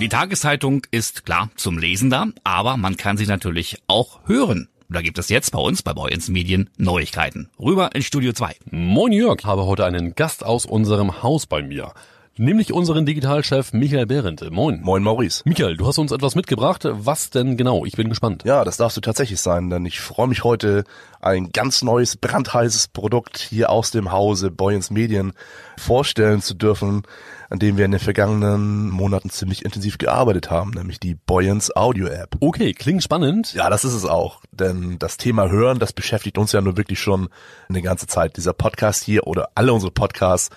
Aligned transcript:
Die 0.00 0.08
Tageszeitung 0.08 0.86
ist 0.90 1.26
klar 1.26 1.50
zum 1.56 1.76
Lesen 1.76 2.08
da, 2.08 2.28
aber 2.42 2.78
man 2.78 2.96
kann 2.96 3.18
sie 3.18 3.26
natürlich 3.26 3.82
auch 3.86 4.20
hören. 4.24 4.66
Da 4.88 5.02
gibt 5.02 5.18
es 5.18 5.28
jetzt 5.28 5.52
bei 5.52 5.58
uns 5.58 5.82
bei 5.82 5.92
Boyens 5.92 6.28
Medien 6.28 6.70
Neuigkeiten. 6.78 7.50
Rüber 7.58 7.90
in 7.94 8.00
Studio 8.00 8.32
2. 8.32 8.56
Moin 8.70 9.12
Jörg, 9.12 9.44
habe 9.44 9.66
heute 9.66 9.84
einen 9.84 10.14
Gast 10.14 10.42
aus 10.42 10.64
unserem 10.64 11.22
Haus 11.22 11.44
bei 11.44 11.62
mir. 11.62 11.92
Nämlich 12.36 12.72
unseren 12.72 13.04
Digitalchef 13.06 13.72
Michael 13.72 14.06
Behrendt. 14.06 14.48
Moin. 14.50 14.80
Moin 14.82 15.02
Maurice. 15.02 15.42
Michael, 15.44 15.76
du 15.76 15.86
hast 15.86 15.98
uns 15.98 16.12
etwas 16.12 16.36
mitgebracht. 16.36 16.84
Was 16.88 17.30
denn 17.30 17.56
genau? 17.56 17.84
Ich 17.84 17.96
bin 17.96 18.08
gespannt. 18.08 18.44
Ja, 18.44 18.64
das 18.64 18.76
darfst 18.76 18.96
du 18.96 19.00
tatsächlich 19.00 19.40
sein, 19.40 19.68
denn 19.68 19.84
ich 19.84 20.00
freue 20.00 20.28
mich 20.28 20.44
heute, 20.44 20.84
ein 21.20 21.50
ganz 21.50 21.82
neues, 21.82 22.16
brandheißes 22.16 22.88
Produkt 22.88 23.38
hier 23.38 23.68
aus 23.68 23.90
dem 23.90 24.12
Hause 24.12 24.52
Boyens 24.52 24.90
Medien 24.90 25.32
vorstellen 25.76 26.40
zu 26.40 26.54
dürfen, 26.54 27.02
an 27.50 27.58
dem 27.58 27.76
wir 27.76 27.84
in 27.84 27.90
den 27.90 28.00
vergangenen 28.00 28.88
Monaten 28.90 29.28
ziemlich 29.28 29.64
intensiv 29.64 29.98
gearbeitet 29.98 30.50
haben, 30.50 30.70
nämlich 30.70 31.00
die 31.00 31.16
Boyens 31.16 31.74
Audio 31.74 32.06
App. 32.06 32.36
Okay, 32.38 32.72
klingt 32.72 33.02
spannend. 33.02 33.52
Ja, 33.54 33.68
das 33.68 33.84
ist 33.84 33.92
es 33.92 34.04
auch, 34.04 34.40
denn 34.52 34.98
das 35.00 35.16
Thema 35.16 35.50
Hören, 35.50 35.80
das 35.80 35.92
beschäftigt 35.92 36.38
uns 36.38 36.52
ja 36.52 36.60
nur 36.60 36.76
wirklich 36.76 37.00
schon 37.00 37.28
eine 37.68 37.82
ganze 37.82 38.06
Zeit. 38.06 38.36
Dieser 38.36 38.52
Podcast 38.52 39.02
hier 39.02 39.26
oder 39.26 39.50
alle 39.56 39.72
unsere 39.72 39.90
Podcasts 39.90 40.50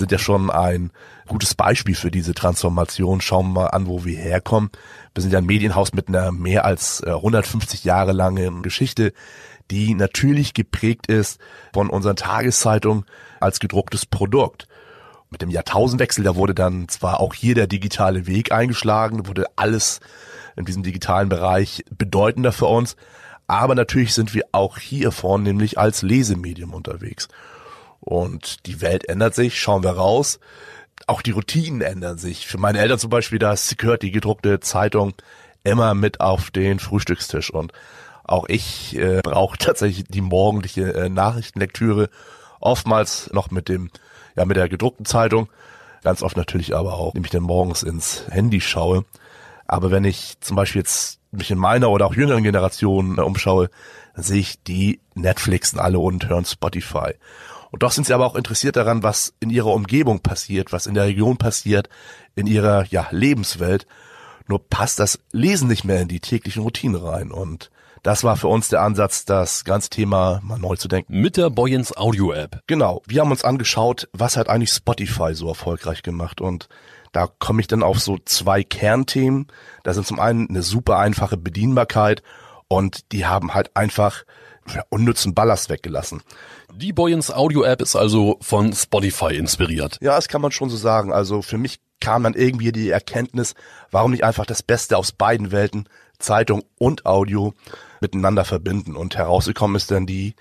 sind 0.00 0.10
ja 0.12 0.18
schon 0.18 0.50
ein 0.50 0.90
gutes 1.28 1.54
Beispiel 1.54 1.94
für 1.94 2.10
diese 2.10 2.34
Transformation. 2.34 3.20
Schauen 3.20 3.52
wir 3.52 3.60
mal 3.62 3.66
an, 3.68 3.86
wo 3.86 4.04
wir 4.04 4.18
herkommen. 4.18 4.70
Wir 5.14 5.22
sind 5.22 5.32
ja 5.32 5.38
ein 5.38 5.46
Medienhaus 5.46 5.92
mit 5.92 6.08
einer 6.08 6.32
mehr 6.32 6.64
als 6.64 7.02
150 7.04 7.84
äh, 7.84 7.88
Jahre 7.88 8.12
langen 8.12 8.62
Geschichte, 8.62 9.12
die 9.70 9.94
natürlich 9.94 10.54
geprägt 10.54 11.06
ist 11.06 11.40
von 11.72 11.88
unseren 11.88 12.16
Tageszeitungen 12.16 13.04
als 13.38 13.60
gedrucktes 13.60 14.06
Produkt. 14.06 14.66
Mit 15.30 15.42
dem 15.42 15.50
Jahrtausendwechsel, 15.50 16.24
da 16.24 16.34
wurde 16.34 16.54
dann 16.54 16.88
zwar 16.88 17.20
auch 17.20 17.34
hier 17.34 17.54
der 17.54 17.68
digitale 17.68 18.26
Weg 18.26 18.50
eingeschlagen, 18.50 19.28
wurde 19.28 19.46
alles 19.54 20.00
in 20.56 20.64
diesem 20.64 20.82
digitalen 20.82 21.28
Bereich 21.28 21.84
bedeutender 21.96 22.50
für 22.50 22.66
uns, 22.66 22.96
aber 23.46 23.76
natürlich 23.76 24.14
sind 24.14 24.34
wir 24.34 24.44
auch 24.50 24.78
hier 24.78 25.12
vornehmlich 25.12 25.78
als 25.78 26.02
Lesemedium 26.02 26.74
unterwegs. 26.74 27.28
Und 28.10 28.66
die 28.66 28.80
Welt 28.80 29.08
ändert 29.08 29.36
sich, 29.36 29.60
schauen 29.60 29.84
wir 29.84 29.92
raus. 29.92 30.40
Auch 31.06 31.22
die 31.22 31.30
Routinen 31.30 31.80
ändern 31.80 32.18
sich. 32.18 32.48
Für 32.48 32.58
meine 32.58 32.80
Eltern 32.80 32.98
zum 32.98 33.08
Beispiel, 33.08 33.38
da 33.38 33.54
gehört 33.76 34.02
die 34.02 34.10
gedruckte 34.10 34.58
Zeitung 34.58 35.14
immer 35.62 35.94
mit 35.94 36.20
auf 36.20 36.50
den 36.50 36.80
Frühstückstisch. 36.80 37.50
Und 37.50 37.72
auch 38.24 38.48
ich 38.48 38.96
äh, 38.98 39.20
brauche 39.22 39.58
tatsächlich 39.58 40.06
die 40.08 40.22
morgendliche 40.22 40.92
äh, 40.92 41.08
Nachrichtenlektüre. 41.08 42.10
Oftmals 42.58 43.30
noch 43.32 43.52
mit 43.52 43.68
dem, 43.68 43.92
ja, 44.34 44.44
mit 44.44 44.56
der 44.56 44.68
gedruckten 44.68 45.06
Zeitung. 45.06 45.48
Ganz 46.02 46.24
oft 46.24 46.36
natürlich 46.36 46.74
aber 46.74 46.94
auch, 46.94 47.14
indem 47.14 47.26
ich 47.26 47.30
dann 47.30 47.44
morgens 47.44 47.84
ins 47.84 48.24
Handy 48.28 48.60
schaue. 48.60 49.04
Aber 49.68 49.92
wenn 49.92 50.02
ich 50.02 50.40
zum 50.40 50.56
Beispiel 50.56 50.80
jetzt 50.80 51.20
mich 51.30 51.52
in 51.52 51.58
meiner 51.58 51.90
oder 51.90 52.06
auch 52.06 52.14
jüngeren 52.14 52.42
Generation 52.42 53.18
äh, 53.18 53.20
umschaue, 53.20 53.70
sehe 54.16 54.40
ich 54.40 54.60
die 54.64 54.98
Netflixen 55.14 55.78
alle 55.78 56.00
und 56.00 56.28
hören 56.28 56.44
Spotify. 56.44 57.12
Und 57.70 57.82
doch 57.82 57.92
sind 57.92 58.06
sie 58.06 58.14
aber 58.14 58.26
auch 58.26 58.34
interessiert 58.34 58.76
daran, 58.76 59.02
was 59.02 59.32
in 59.40 59.50
ihrer 59.50 59.72
Umgebung 59.72 60.20
passiert, 60.20 60.72
was 60.72 60.86
in 60.86 60.94
der 60.94 61.04
Region 61.04 61.36
passiert, 61.36 61.88
in 62.34 62.46
ihrer 62.46 62.84
ja, 62.86 63.08
Lebenswelt. 63.10 63.86
Nur 64.48 64.68
passt 64.68 64.98
das 64.98 65.20
Lesen 65.32 65.68
nicht 65.68 65.84
mehr 65.84 66.00
in 66.00 66.08
die 66.08 66.20
täglichen 66.20 66.62
Routinen 66.62 67.00
rein. 67.00 67.30
Und 67.30 67.70
das 68.02 68.24
war 68.24 68.36
für 68.36 68.48
uns 68.48 68.68
der 68.68 68.82
Ansatz, 68.82 69.24
das 69.24 69.64
ganze 69.64 69.90
Thema 69.90 70.40
mal 70.42 70.58
neu 70.58 70.76
zu 70.76 70.88
denken. 70.88 71.20
Mit 71.20 71.36
der 71.36 71.50
Boyens 71.50 71.96
Audio 71.96 72.32
App. 72.32 72.62
Genau. 72.66 73.02
Wir 73.06 73.20
haben 73.20 73.30
uns 73.30 73.44
angeschaut, 73.44 74.08
was 74.12 74.36
hat 74.36 74.48
eigentlich 74.48 74.70
Spotify 74.70 75.34
so 75.34 75.48
erfolgreich 75.48 76.02
gemacht. 76.02 76.40
Und 76.40 76.68
da 77.12 77.28
komme 77.38 77.60
ich 77.60 77.66
dann 77.66 77.82
auf 77.82 78.00
so 78.00 78.18
zwei 78.24 78.62
Kernthemen. 78.64 79.48
Da 79.84 79.94
sind 79.94 80.06
zum 80.06 80.18
einen 80.18 80.48
eine 80.48 80.62
super 80.62 80.98
einfache 80.98 81.36
Bedienbarkeit 81.36 82.22
und 82.68 83.12
die 83.12 83.26
haben 83.26 83.52
halt 83.52 83.76
einfach 83.76 84.24
unnützen 84.88 85.34
Ballast 85.34 85.70
weggelassen. 85.70 86.22
Die 86.74 86.92
Boyens 86.92 87.30
Audio 87.30 87.64
App 87.64 87.82
ist 87.82 87.96
also 87.96 88.38
von 88.40 88.72
Spotify 88.72 89.36
inspiriert. 89.36 89.98
Ja, 90.00 90.16
das 90.16 90.28
kann 90.28 90.40
man 90.40 90.52
schon 90.52 90.70
so 90.70 90.76
sagen. 90.76 91.12
Also 91.12 91.42
für 91.42 91.58
mich 91.58 91.80
kam 92.00 92.22
dann 92.22 92.34
irgendwie 92.34 92.72
die 92.72 92.90
Erkenntnis, 92.90 93.54
warum 93.90 94.12
nicht 94.12 94.24
einfach 94.24 94.46
das 94.46 94.62
Beste 94.62 94.96
aus 94.96 95.12
beiden 95.12 95.52
Welten, 95.52 95.88
Zeitung 96.18 96.62
und 96.78 97.06
Audio, 97.06 97.54
miteinander 98.00 98.44
verbinden. 98.44 98.96
Und 98.96 99.16
herausgekommen 99.16 99.76
ist 99.76 99.90
dann 99.90 100.06
die 100.06 100.34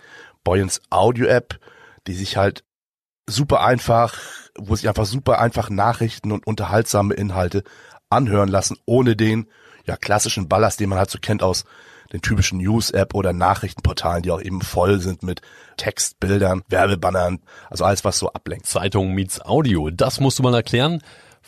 Boyens 0.43 0.81
Audio 0.89 1.27
App, 1.27 1.59
die 2.07 2.13
sich 2.13 2.37
halt 2.37 2.63
super 3.27 3.61
einfach, 3.61 4.17
wo 4.57 4.75
sich 4.75 4.87
einfach 4.87 5.05
super 5.05 5.39
einfach 5.39 5.69
Nachrichten 5.69 6.31
und 6.31 6.47
unterhaltsame 6.47 7.13
Inhalte 7.13 7.63
anhören 8.09 8.49
lassen, 8.49 8.77
ohne 8.85 9.15
den 9.15 9.47
ja 9.85 9.97
klassischen 9.97 10.47
Ballast, 10.47 10.79
den 10.79 10.89
man 10.89 10.99
halt 10.99 11.09
so 11.09 11.19
kennt 11.19 11.43
aus 11.43 11.65
den 12.13 12.21
typischen 12.21 12.59
News-App 12.59 13.13
oder 13.13 13.33
Nachrichtenportalen, 13.33 14.23
die 14.23 14.31
auch 14.31 14.41
eben 14.41 14.61
voll 14.61 14.99
sind 14.99 15.23
mit 15.23 15.41
Text, 15.77 16.19
Bildern, 16.19 16.63
Werbebannern, 16.69 17.39
also 17.69 17.85
alles, 17.85 18.03
was 18.03 18.19
so 18.19 18.31
ablenkt. 18.31 18.65
Zeitung 18.65 19.13
meets 19.13 19.41
Audio, 19.41 19.89
das 19.89 20.19
musst 20.19 20.39
du 20.39 20.43
mal 20.43 20.53
erklären. 20.53 21.01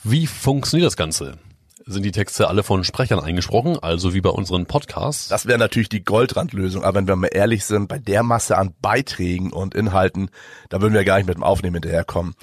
Wie 0.04 0.28
funktioniert 0.28 0.88
das 0.88 0.98
Ganze? 0.98 1.38
Sind 1.86 2.04
die 2.04 2.12
Texte 2.12 2.48
alle 2.48 2.64
von 2.64 2.84
Sprechern 2.84 3.20
eingesprochen, 3.20 3.80
also 3.82 4.14
wie 4.14 4.22
bei 4.22 4.30
unseren 4.30 4.68
Podcasts? 4.68 5.30
Das 5.30 5.48
wäre 5.48 5.58
natürlich 5.58 5.90
die 5.90 6.04
Goldrandlösung, 6.04 6.84
aber 6.84 7.00
wenn 7.00 7.08
wir 7.08 7.16
mal 7.16 7.30
ehrlich 7.32 7.66
sind, 7.66 7.88
bei 7.88 7.98
der 7.98 8.22
Masse 8.22 8.58
an 8.58 8.74
Beiträgen 8.82 9.52
und 9.52 9.74
Inhalten, 9.74 10.30
da 10.70 10.80
würden 10.80 10.94
wir 10.94 11.04
gar 11.04 11.18
nicht 11.18 11.28
mit 11.28 11.36
dem 11.36 11.44
Aufnehmen 11.44 11.76
hinterherkommen. 11.76 12.36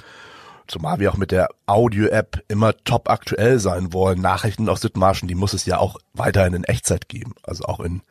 Zumal 0.68 1.00
wir 1.00 1.10
auch 1.10 1.16
mit 1.16 1.32
der 1.32 1.48
Audio-App 1.66 2.44
immer 2.48 2.76
top 2.84 3.08
aktuell 3.08 3.58
sein 3.58 3.92
wollen. 3.92 4.20
Nachrichten 4.20 4.68
aus 4.68 4.80
Dithmarschen, 4.80 5.26
die 5.26 5.34
muss 5.34 5.54
es 5.54 5.64
ja 5.64 5.78
auch 5.78 5.96
weiterhin 6.12 6.54
in 6.54 6.64
Echtzeit 6.64 7.08
geben. 7.08 7.34
Also 7.42 7.64
auch 7.64 7.80
in 7.80 8.02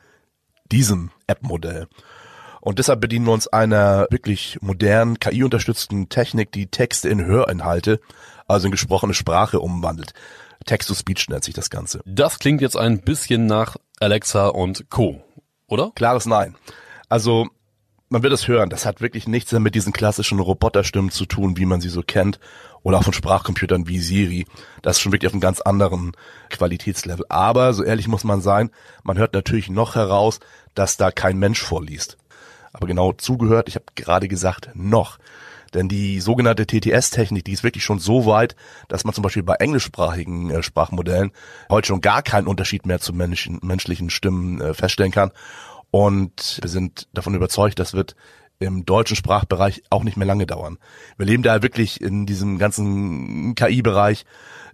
diesem 0.70 1.10
App-Modell. 1.28 1.86
Und 2.60 2.80
deshalb 2.80 3.00
bedienen 3.00 3.26
wir 3.26 3.32
uns 3.32 3.46
einer 3.46 4.08
wirklich 4.10 4.58
modernen, 4.60 5.20
KI-unterstützten 5.20 6.08
Technik, 6.08 6.50
die 6.50 6.66
Texte 6.66 7.08
in 7.08 7.24
Hörinhalte, 7.24 8.00
also 8.48 8.66
in 8.66 8.72
gesprochene 8.72 9.14
Sprache 9.14 9.60
umwandelt. 9.60 10.12
Text-to-Speech 10.66 11.28
nennt 11.28 11.44
sich 11.44 11.54
das 11.54 11.70
Ganze. 11.70 12.00
Das 12.04 12.40
klingt 12.40 12.60
jetzt 12.60 12.76
ein 12.76 13.00
bisschen 13.00 13.46
nach 13.46 13.76
Alexa 14.00 14.48
und 14.48 14.90
Co., 14.90 15.22
oder? 15.68 15.92
Klares 15.94 16.26
Nein. 16.26 16.56
Also 17.08 17.46
man 18.08 18.22
wird 18.22 18.32
es 18.32 18.48
hören, 18.48 18.70
das 18.70 18.86
hat 18.86 19.00
wirklich 19.00 19.28
nichts 19.28 19.52
mehr 19.52 19.60
mit 19.60 19.74
diesen 19.74 19.92
klassischen 19.92 20.40
Roboterstimmen 20.40 21.10
zu 21.10 21.26
tun, 21.26 21.56
wie 21.56 21.66
man 21.66 21.80
sie 21.80 21.90
so 21.90 22.02
kennt, 22.02 22.40
oder 22.82 22.98
auch 22.98 23.04
von 23.04 23.12
Sprachcomputern 23.12 23.86
wie 23.86 23.98
Siri. 23.98 24.46
Das 24.82 24.96
ist 24.96 25.00
schon 25.00 25.12
wirklich 25.12 25.26
auf 25.26 25.34
einem 25.34 25.40
ganz 25.40 25.60
anderen 25.60 26.12
Qualitätslevel. 26.50 27.26
Aber, 27.28 27.74
so 27.74 27.82
ehrlich 27.82 28.08
muss 28.08 28.24
man 28.24 28.40
sein, 28.40 28.70
man 29.02 29.18
hört 29.18 29.34
natürlich 29.34 29.68
noch 29.68 29.94
heraus, 29.94 30.40
dass 30.74 30.96
da 30.96 31.10
kein 31.10 31.38
Mensch 31.38 31.60
vorliest. 31.60 32.16
Aber 32.72 32.86
genau 32.86 33.12
zugehört, 33.12 33.68
ich 33.68 33.74
habe 33.74 33.86
gerade 33.94 34.28
gesagt, 34.28 34.70
noch. 34.74 35.18
Denn 35.74 35.88
die 35.88 36.20
sogenannte 36.20 36.66
TTS-Technik, 36.66 37.44
die 37.44 37.52
ist 37.52 37.64
wirklich 37.64 37.84
schon 37.84 37.98
so 37.98 38.24
weit, 38.24 38.56
dass 38.88 39.04
man 39.04 39.12
zum 39.12 39.22
Beispiel 39.22 39.42
bei 39.42 39.56
englischsprachigen 39.56 40.50
äh, 40.50 40.62
Sprachmodellen 40.62 41.32
heute 41.68 41.88
schon 41.88 42.00
gar 42.00 42.22
keinen 42.22 42.46
Unterschied 42.46 42.86
mehr 42.86 43.00
zu 43.00 43.12
menschlichen, 43.12 43.60
menschlichen 43.62 44.08
Stimmen 44.08 44.60
äh, 44.60 44.72
feststellen 44.72 45.12
kann. 45.12 45.30
Und 45.90 46.58
wir 46.62 46.68
sind 46.68 47.08
davon 47.12 47.34
überzeugt, 47.34 47.78
das 47.78 47.94
wird 47.94 48.14
im 48.60 48.84
deutschen 48.84 49.16
Sprachbereich 49.16 49.82
auch 49.90 50.02
nicht 50.02 50.16
mehr 50.16 50.26
lange 50.26 50.46
dauern. 50.46 50.78
Wir 51.16 51.26
leben 51.26 51.42
da 51.42 51.62
wirklich 51.62 52.00
in 52.00 52.26
diesem 52.26 52.58
ganzen 52.58 53.54
KI-Bereich 53.54 54.24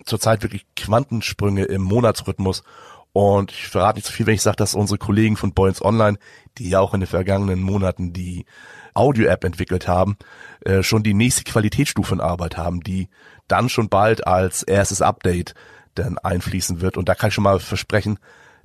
zurzeit 0.05 0.43
wirklich 0.43 0.66
Quantensprünge 0.75 1.64
im 1.64 1.82
Monatsrhythmus. 1.82 2.62
Und 3.12 3.52
ich 3.52 3.69
verrate 3.69 3.99
nicht 3.99 4.06
zu 4.06 4.12
so 4.12 4.16
viel, 4.16 4.26
wenn 4.26 4.34
ich 4.34 4.43
sage, 4.43 4.56
dass 4.56 4.75
unsere 4.75 4.99
Kollegen 4.99 5.37
von 5.37 5.52
Boyens 5.52 5.82
Online, 5.82 6.19
die 6.58 6.70
ja 6.70 6.81
auch 6.81 6.94
in 6.94 7.00
den 7.00 7.06
vergangenen 7.06 7.60
Monaten 7.60 8.12
die 8.12 8.44
Audio-App 8.94 9.44
entwickelt 9.44 9.87
haben, 9.87 10.17
äh, 10.62 10.82
schon 10.82 11.02
die 11.02 11.14
nächste 11.14 11.44
Qualitätsstufe 11.44 12.14
in 12.14 12.20
Arbeit 12.20 12.56
haben, 12.56 12.81
die 12.81 13.08
dann 13.46 13.69
schon 13.69 13.88
bald 13.88 14.26
als 14.26 14.62
erstes 14.62 15.00
Update 15.00 15.55
dann 15.94 16.19
einfließen 16.19 16.81
wird. 16.81 16.96
Und 16.96 17.08
da 17.08 17.14
kann 17.14 17.28
ich 17.28 17.34
schon 17.34 17.44
mal 17.44 17.60
versprechen, 17.60 18.19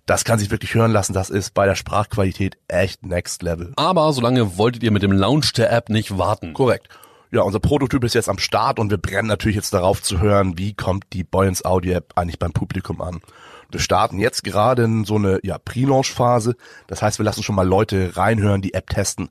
das 0.09 0.23
kann 0.23 0.39
sich 0.39 0.49
wirklich 0.49 0.73
hören 0.73 0.91
lassen. 0.91 1.13
Das 1.13 1.29
ist 1.29 1.53
bei 1.53 1.67
der 1.67 1.75
Sprachqualität 1.75 2.57
echt 2.67 3.05
next 3.05 3.43
level. 3.43 3.73
Aber 3.75 4.11
solange 4.11 4.57
wolltet 4.57 4.81
ihr 4.81 4.89
mit 4.89 5.03
dem 5.03 5.11
Launch 5.11 5.53
der 5.53 5.71
App 5.71 5.89
nicht 5.89 6.17
warten. 6.17 6.53
Korrekt. 6.53 6.89
Ja, 7.31 7.41
unser 7.41 7.59
Prototyp 7.59 8.03
ist 8.03 8.15
jetzt 8.15 8.27
am 8.27 8.39
Start 8.39 8.79
und 8.79 8.89
wir 8.89 8.97
brennen 8.97 9.27
natürlich 9.27 9.55
jetzt 9.55 9.71
darauf 9.71 10.01
zu 10.01 10.19
hören, 10.19 10.57
wie 10.57 10.73
kommt 10.73 11.05
die 11.13 11.23
Boyens 11.23 11.63
Audio 11.63 11.93
App 11.93 12.13
eigentlich 12.15 12.39
beim 12.39 12.53
Publikum 12.53 13.01
an. 13.01 13.21
Wir 13.69 13.79
starten 13.79 14.17
jetzt 14.17 14.43
gerade 14.43 14.85
in 14.85 15.05
so 15.05 15.17
eine 15.17 15.39
ja, 15.43 15.59
Pre-Launch-Phase. 15.59 16.55
Das 16.87 17.03
heißt, 17.03 17.19
wir 17.19 17.23
lassen 17.23 17.43
schon 17.43 17.53
mal 17.53 17.67
Leute 17.67 18.17
reinhören, 18.17 18.63
die 18.63 18.73
App 18.73 18.89
testen, 18.89 19.29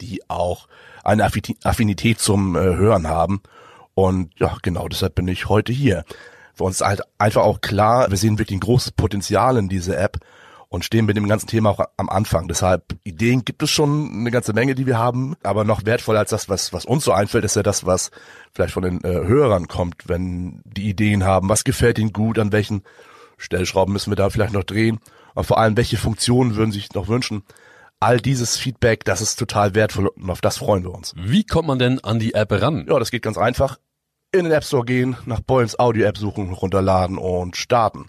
die 0.00 0.22
auch 0.28 0.68
eine 1.02 1.24
Affinität 1.24 2.20
zum 2.20 2.54
äh, 2.54 2.60
Hören 2.60 3.08
haben. 3.08 3.42
Und 3.94 4.30
ja, 4.38 4.56
genau 4.62 4.86
deshalb 4.86 5.16
bin 5.16 5.26
ich 5.26 5.48
heute 5.48 5.72
hier. 5.72 6.04
Für 6.60 6.64
uns 6.64 6.82
ist 6.82 6.86
halt 6.86 7.00
einfach 7.16 7.40
auch 7.40 7.62
klar, 7.62 8.10
wir 8.10 8.18
sehen 8.18 8.38
wirklich 8.38 8.58
ein 8.58 8.60
großes 8.60 8.92
Potenzial 8.92 9.56
in 9.56 9.70
diese 9.70 9.96
App 9.96 10.18
und 10.68 10.84
stehen 10.84 11.06
mit 11.06 11.16
dem 11.16 11.26
ganzen 11.26 11.46
Thema 11.46 11.70
auch 11.70 11.80
am 11.96 12.10
Anfang. 12.10 12.48
Deshalb 12.48 12.98
Ideen 13.02 13.46
gibt 13.46 13.62
es 13.62 13.70
schon 13.70 14.10
eine 14.12 14.30
ganze 14.30 14.52
Menge, 14.52 14.74
die 14.74 14.84
wir 14.84 14.98
haben, 14.98 15.36
aber 15.42 15.64
noch 15.64 15.86
wertvoller 15.86 16.18
als 16.18 16.28
das, 16.28 16.50
was, 16.50 16.74
was 16.74 16.84
uns 16.84 17.04
so 17.04 17.12
einfällt, 17.12 17.44
ist 17.44 17.56
ja 17.56 17.62
das, 17.62 17.86
was 17.86 18.10
vielleicht 18.52 18.74
von 18.74 18.82
den 18.82 19.02
äh, 19.04 19.26
Hörern 19.26 19.68
kommt, 19.68 20.06
wenn 20.06 20.60
die 20.66 20.90
Ideen 20.90 21.24
haben. 21.24 21.48
Was 21.48 21.64
gefällt 21.64 21.98
ihnen 21.98 22.12
gut? 22.12 22.38
An 22.38 22.52
welchen 22.52 22.82
Stellschrauben 23.38 23.94
müssen 23.94 24.10
wir 24.10 24.16
da 24.16 24.28
vielleicht 24.28 24.52
noch 24.52 24.64
drehen? 24.64 24.98
Und 25.34 25.44
vor 25.44 25.56
allem, 25.56 25.78
welche 25.78 25.96
Funktionen 25.96 26.56
würden 26.56 26.72
sich 26.72 26.92
noch 26.92 27.08
wünschen? 27.08 27.42
All 28.00 28.20
dieses 28.20 28.58
Feedback, 28.58 29.06
das 29.06 29.22
ist 29.22 29.38
total 29.38 29.74
wertvoll 29.74 30.08
und 30.08 30.28
auf 30.28 30.42
das 30.42 30.58
freuen 30.58 30.84
wir 30.84 30.92
uns. 30.92 31.14
Wie 31.16 31.44
kommt 31.44 31.68
man 31.68 31.78
denn 31.78 32.00
an 32.00 32.18
die 32.18 32.34
App 32.34 32.52
ran? 32.52 32.84
Ja, 32.86 32.98
das 32.98 33.10
geht 33.10 33.22
ganz 33.22 33.38
einfach. 33.38 33.78
In 34.32 34.44
den 34.44 34.52
App 34.52 34.62
Store 34.62 34.84
gehen, 34.84 35.16
nach 35.26 35.40
Boyens 35.40 35.76
Audio 35.80 36.06
App 36.06 36.16
suchen, 36.16 36.52
runterladen 36.52 37.18
und 37.18 37.56
starten. 37.56 38.06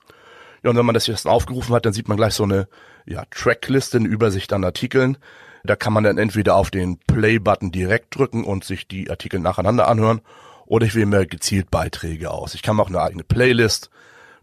Ja, 0.63 0.69
und 0.69 0.77
wenn 0.77 0.85
man 0.85 0.93
das 0.93 1.07
jetzt 1.07 1.25
aufgerufen 1.25 1.73
hat, 1.73 1.87
dann 1.87 1.93
sieht 1.93 2.07
man 2.07 2.17
gleich 2.17 2.35
so 2.35 2.43
eine 2.43 2.67
ja, 3.07 3.23
Trackliste, 3.31 3.97
eine 3.97 4.07
Übersicht 4.07 4.53
an 4.53 4.63
Artikeln. 4.63 5.17
Da 5.63 5.75
kann 5.75 5.93
man 5.93 6.03
dann 6.03 6.19
entweder 6.19 6.55
auf 6.55 6.69
den 6.69 6.99
Play-Button 6.99 7.71
direkt 7.71 8.15
drücken 8.15 8.43
und 8.43 8.63
sich 8.63 8.87
die 8.87 9.09
Artikel 9.09 9.39
nacheinander 9.39 9.87
anhören 9.87 10.21
oder 10.67 10.85
ich 10.85 10.93
wähle 10.93 11.07
mir 11.07 11.25
gezielt 11.25 11.71
Beiträge 11.71 12.29
aus. 12.29 12.53
Ich 12.53 12.61
kann 12.61 12.79
auch 12.79 12.89
eine 12.89 13.01
eigene 13.01 13.23
Playlist 13.23 13.89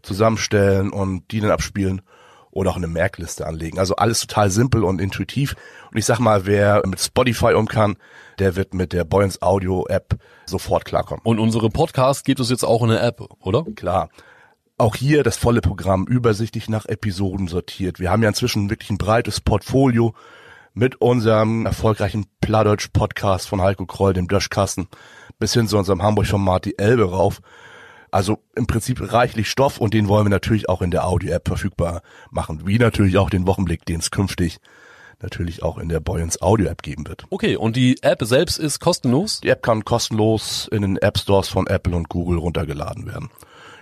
zusammenstellen 0.01 0.89
und 0.89 1.31
die 1.31 1.39
dann 1.39 1.51
abspielen 1.51 2.01
oder 2.51 2.71
auch 2.71 2.77
eine 2.77 2.87
Merkliste 2.87 3.45
anlegen. 3.45 3.79
Also 3.79 3.95
alles 3.95 4.21
total 4.21 4.49
simpel 4.49 4.83
und 4.83 4.99
intuitiv. 4.99 5.55
Und 5.91 5.97
ich 5.97 6.05
sag 6.05 6.19
mal, 6.19 6.45
wer 6.45 6.81
mit 6.85 6.99
Spotify 6.99 7.53
um 7.53 7.67
kann, 7.67 7.97
der 8.39 8.55
wird 8.55 8.73
mit 8.73 8.93
der 8.93 9.03
Boyens 9.03 9.41
Audio 9.41 9.85
App 9.87 10.17
sofort 10.45 10.85
klarkommen. 10.85 11.21
Und 11.23 11.39
unsere 11.39 11.69
Podcasts 11.69 12.23
gibt 12.23 12.39
es 12.39 12.49
jetzt 12.49 12.63
auch 12.63 12.81
in 12.83 12.89
der 12.89 13.03
App, 13.03 13.21
oder? 13.39 13.65
Klar. 13.75 14.09
Auch 14.77 14.95
hier 14.95 15.23
das 15.23 15.37
volle 15.37 15.61
Programm 15.61 16.07
übersichtlich 16.07 16.69
nach 16.69 16.85
Episoden 16.85 17.47
sortiert. 17.47 17.99
Wir 17.99 18.11
haben 18.11 18.23
ja 18.23 18.29
inzwischen 18.29 18.69
wirklich 18.69 18.89
ein 18.89 18.97
breites 18.97 19.41
Portfolio 19.41 20.13
mit 20.73 21.01
unserem 21.01 21.65
erfolgreichen 21.65 22.27
Plattdeutsch-Podcast 22.39 23.47
von 23.47 23.61
Heiko 23.61 23.85
Kroll, 23.85 24.13
dem 24.13 24.27
Döschkasten, 24.27 24.87
bis 25.37 25.53
hin 25.53 25.67
zu 25.67 25.77
unserem 25.77 26.01
Hamburg-Format 26.01 26.65
Die 26.65 26.79
Elbe 26.79 27.09
rauf. 27.11 27.41
Also 28.11 28.39
im 28.55 28.67
Prinzip 28.67 29.13
reichlich 29.13 29.49
Stoff 29.49 29.79
und 29.79 29.93
den 29.93 30.07
wollen 30.07 30.25
wir 30.25 30.29
natürlich 30.29 30.69
auch 30.69 30.81
in 30.81 30.91
der 30.91 31.05
Audio-App 31.05 31.47
verfügbar 31.47 32.01
machen. 32.31 32.61
Wie 32.65 32.77
natürlich 32.77 33.17
auch 33.17 33.29
den 33.29 33.47
Wochenblick, 33.47 33.85
den 33.85 33.99
es 33.99 34.11
künftig 34.11 34.59
natürlich 35.21 35.63
auch 35.63 35.77
in 35.77 35.89
der 35.89 35.99
Boyens 35.99 36.41
Audio-App 36.41 36.81
geben 36.81 37.07
wird. 37.07 37.25
Okay, 37.29 37.55
und 37.55 37.75
die 37.75 38.01
App 38.01 38.23
selbst 38.23 38.57
ist 38.57 38.79
kostenlos? 38.79 39.41
Die 39.41 39.49
App 39.49 39.63
kann 39.63 39.83
kostenlos 39.83 40.69
in 40.71 40.81
den 40.81 40.97
App 40.97 41.17
Stores 41.17 41.49
von 41.49 41.67
Apple 41.67 41.95
und 41.95 42.09
Google 42.09 42.39
runtergeladen 42.39 43.05
werden. 43.05 43.29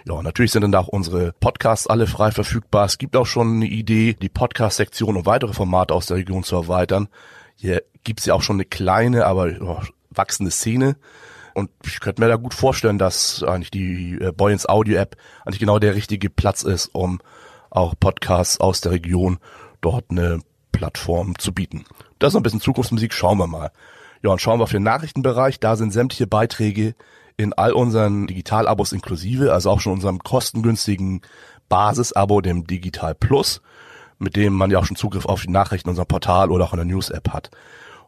Ja, 0.06 0.22
natürlich 0.22 0.52
sind 0.52 0.62
dann 0.62 0.74
auch 0.74 0.88
unsere 0.88 1.34
Podcasts 1.34 1.88
alle 1.88 2.08
frei 2.08 2.32
verfügbar. 2.32 2.86
Es 2.86 2.98
gibt 2.98 3.16
auch 3.16 3.26
schon 3.26 3.56
eine 3.56 3.66
Idee, 3.66 4.14
die 4.14 4.30
Podcast-Sektion 4.30 5.18
und 5.18 5.26
weitere 5.26 5.54
Formate 5.54 5.94
aus 5.94 6.06
der 6.08 6.18
Region 6.18 6.44
zu 6.44 6.56
erweitern. 6.56 7.10
Hier 7.56 7.84
gibt's 8.04 8.26
ja 8.26 8.34
auch 8.34 8.42
schon 8.42 8.56
eine 8.56 8.66
kleine, 8.66 9.26
aber 9.26 9.86
wachsende 10.10 10.52
Szene. 10.52 10.96
Und 11.57 11.71
ich 11.83 12.00
könnte 12.01 12.21
mir 12.21 12.27
da 12.27 12.36
gut 12.36 12.54
vorstellen, 12.54 13.00
dass 13.00 13.42
eigentlich 13.42 13.71
die 13.71 14.19
äh, 14.21 14.31
Boyens 14.31 14.69
Audio 14.69 15.00
App 15.00 15.18
eigentlich 15.44 15.57
genau 15.57 15.80
der 15.80 15.95
richtige 15.95 16.30
Platz 16.30 16.62
ist, 16.62 16.94
um 16.94 17.19
auch 17.71 17.95
Podcasts 18.00 18.59
aus 18.59 18.80
der 18.81 18.92
Region 18.92 19.39
dort 19.81 20.06
eine 20.12 20.42
Plattform 20.71 21.33
zu 21.39 21.51
bieten. 21.51 21.86
Das 22.19 22.27
ist 22.27 22.33
noch 22.36 22.42
ein 22.42 22.44
bisschen 22.44 22.62
Zukunftsmusik, 22.62 23.12
schauen 23.12 23.39
wir 23.39 23.48
mal. 23.48 23.71
Ja, 24.21 24.30
und 24.30 24.39
schauen 24.39 24.59
wir 24.59 24.65
auf 24.65 24.71
den 24.71 24.83
Nachrichtenbereich. 24.83 25.59
Da 25.59 25.75
sind 25.75 25.92
sämtliche 25.92 26.27
Beiträge 26.27 26.94
in 27.38 27.54
all 27.54 27.74
unseren 27.74 28.27
Digitalabos 28.27 28.92
inklusive, 28.92 29.51
also 29.51 29.71
auch 29.71 29.80
schon 29.80 29.94
unserem 29.94 30.19
kostengünstigen 30.19 31.24
Basisabo, 31.69 32.42
dem 32.42 32.68
Digital 32.68 33.15
Plus, 33.15 33.63
mit 34.19 34.36
dem 34.36 34.54
man 34.54 34.69
ja 34.69 34.77
auch 34.77 34.86
schon 34.86 34.95
Zugriff 34.95 35.25
auf 35.25 35.42
die 35.42 35.50
Nachrichten 35.50 35.89
unserem 35.89 36.07
Portal 36.07 36.51
oder 36.51 36.65
auch 36.65 36.74
in 36.74 36.77
der 36.77 36.86
News-App 36.86 37.33
hat. 37.33 37.50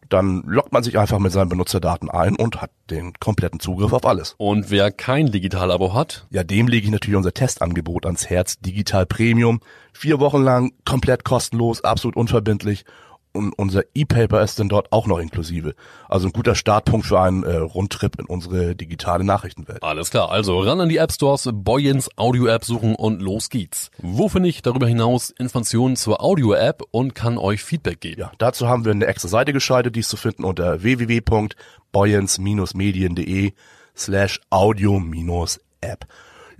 Dann 0.09 0.43
loggt 0.45 0.71
man 0.71 0.83
sich 0.83 0.97
einfach 0.97 1.19
mit 1.19 1.31
seinen 1.31 1.49
Benutzerdaten 1.49 2.09
ein 2.09 2.35
und 2.35 2.61
hat 2.61 2.71
den 2.89 3.13
kompletten 3.19 3.59
Zugriff 3.59 3.93
auf 3.93 4.05
alles. 4.05 4.35
Und 4.37 4.71
wer 4.71 4.91
kein 4.91 5.31
Digital-Abo 5.31 5.93
hat? 5.93 6.25
Ja, 6.31 6.43
dem 6.43 6.67
lege 6.67 6.85
ich 6.85 6.91
natürlich 6.91 7.17
unser 7.17 7.33
Testangebot 7.33 8.05
ans 8.05 8.29
Herz, 8.29 8.59
Digital 8.59 9.05
Premium. 9.05 9.59
Vier 9.93 10.19
Wochen 10.19 10.41
lang 10.41 10.73
komplett 10.85 11.23
kostenlos, 11.23 11.83
absolut 11.83 12.15
unverbindlich 12.15 12.85
und 13.33 13.53
unser 13.53 13.83
E-Paper 13.93 14.41
ist 14.41 14.59
dann 14.59 14.69
dort 14.69 14.91
auch 14.91 15.05
noch 15.07 15.19
inklusive. 15.19 15.75
Also 16.07 16.27
ein 16.27 16.33
guter 16.33 16.55
Startpunkt 16.55 17.05
für 17.05 17.19
einen 17.19 17.43
äh, 17.43 17.57
Rundtrip 17.57 18.17
in 18.19 18.25
unsere 18.25 18.75
digitale 18.75 19.23
Nachrichtenwelt. 19.23 19.83
Alles 19.83 20.09
klar, 20.09 20.31
also 20.31 20.59
ran 20.61 20.81
an 20.81 20.89
die 20.89 20.97
App 20.97 21.11
Stores, 21.11 21.47
Boyens 21.53 22.09
Audio 22.17 22.47
App 22.47 22.65
suchen 22.65 22.95
und 22.95 23.21
los 23.21 23.49
geht's. 23.49 23.91
Wo 23.99 24.27
finde 24.29 24.49
ich 24.49 24.63
darüber 24.63 24.87
hinaus 24.87 25.29
Informationen 25.29 25.95
zur 25.95 26.23
Audio 26.23 26.53
App 26.53 26.81
und 26.91 27.15
kann 27.15 27.37
euch 27.37 27.63
Feedback 27.63 28.01
geben? 28.01 28.21
Ja, 28.21 28.31
dazu 28.39 28.67
haben 28.67 28.83
wir 28.85 28.91
eine 28.91 29.05
extra 29.05 29.27
Seite 29.27 29.53
geschaltet, 29.53 29.95
die 29.95 29.99
ist 30.01 30.09
zu 30.09 30.17
finden 30.17 30.43
unter 30.43 30.81
www.boyens-medien.de 30.81 33.53
slash 33.95 34.41
audio-app. 34.49 36.07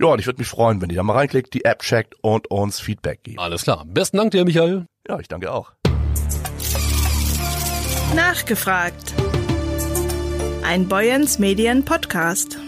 Ja, 0.00 0.06
und 0.06 0.18
ich 0.18 0.26
würde 0.26 0.38
mich 0.38 0.48
freuen, 0.48 0.80
wenn 0.80 0.90
ihr 0.90 0.96
da 0.96 1.02
mal 1.02 1.14
reinklickt, 1.14 1.52
die 1.52 1.64
App 1.64 1.80
checkt 1.80 2.14
und 2.22 2.50
uns 2.50 2.80
Feedback 2.80 3.22
gebt. 3.22 3.38
Alles 3.38 3.64
klar. 3.64 3.84
Besten 3.86 4.16
Dank 4.16 4.30
dir, 4.30 4.44
Michael. 4.44 4.86
Ja, 5.06 5.18
ich 5.18 5.28
danke 5.28 5.52
auch. 5.52 5.72
Nachgefragt. 8.14 9.14
Ein 10.62 10.88
Boyens 10.88 11.38
Medien 11.38 11.84
Podcast. 11.84 12.59